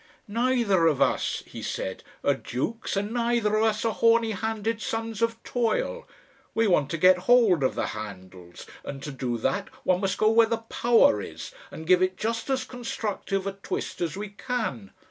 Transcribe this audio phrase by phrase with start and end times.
[0.27, 5.21] "Neither of us," he said, "are dukes, and neither of us are horny handed sons
[5.21, 6.07] of toil.
[6.55, 10.31] We want to get hold of the handles, and to do that, one must go
[10.31, 14.89] where the power is, and give it just as constructive a twist as we can.